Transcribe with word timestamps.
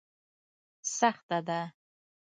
سخته 0.97 1.39
ده. 1.47 1.61